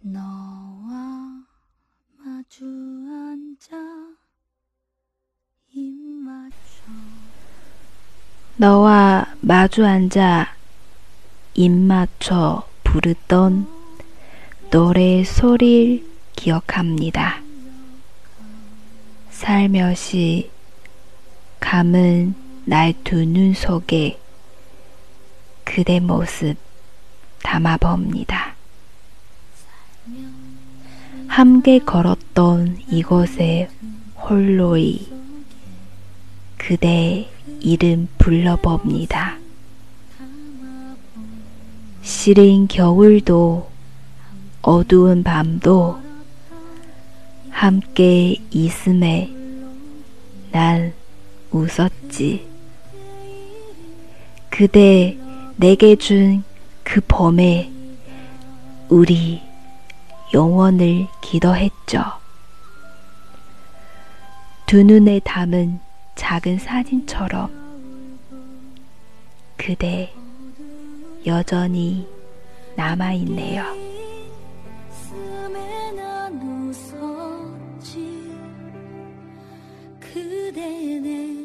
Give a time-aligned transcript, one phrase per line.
[0.00, 1.44] 너와
[2.16, 3.76] 마주 앉아
[5.72, 6.54] 입 맞춰
[8.56, 10.54] 너와 마주 앉아
[11.54, 13.66] 입 맞춰 부르던
[14.70, 16.06] 노래 소리를
[16.36, 17.42] 기억합니다.
[19.30, 20.50] 살며시
[21.58, 22.34] 감은
[22.66, 24.20] 날두눈 속에
[25.64, 26.56] 그대 모습
[27.42, 28.47] 담아봅니다.
[31.38, 33.68] 함께 걸었던 이곳에
[34.16, 35.06] 홀로이
[36.56, 37.30] 그대
[37.60, 39.38] 이름 불러봅니다.
[42.02, 43.70] 시린 겨울도
[44.62, 46.00] 어두운 밤도
[47.50, 49.32] 함께 있음에
[50.50, 50.92] 난
[51.52, 52.48] 웃었지.
[54.50, 55.16] 그대
[55.54, 57.70] 내게 준그 봄에
[58.88, 59.47] 우리
[60.34, 62.02] 영원을 기도했죠.
[64.66, 65.80] 두 눈에 담은
[66.14, 67.56] 작은 사진처럼
[69.56, 70.12] 그대
[71.26, 72.06] 여전히
[72.76, 73.64] 남아있네요.
[80.00, 80.60] 그대
[81.00, 81.37] 내